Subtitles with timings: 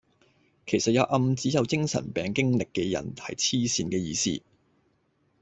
[0.65, 4.41] 其實有暗指有精神病經歷嘅人係痴線嘅意思